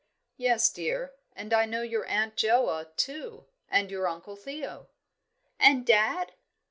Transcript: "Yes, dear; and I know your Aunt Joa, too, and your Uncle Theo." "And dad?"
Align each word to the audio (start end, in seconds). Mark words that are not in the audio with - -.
"Yes, 0.35 0.71
dear; 0.71 1.13
and 1.35 1.53
I 1.53 1.65
know 1.65 1.83
your 1.83 2.05
Aunt 2.05 2.35
Joa, 2.35 2.87
too, 2.97 3.45
and 3.69 3.91
your 3.91 4.07
Uncle 4.07 4.35
Theo." 4.35 4.87
"And 5.59 5.85
dad?" 5.85 6.33